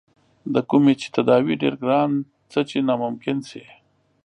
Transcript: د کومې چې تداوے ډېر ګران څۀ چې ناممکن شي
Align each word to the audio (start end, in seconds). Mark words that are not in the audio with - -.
د 0.53 0.55
کومې 0.69 0.93
چې 1.01 1.07
تداوے 1.15 1.53
ډېر 1.61 1.73
ګران 1.83 2.11
څۀ 2.51 2.61
چې 2.69 2.77
ناممکن 2.87 3.37
شي 3.49 3.63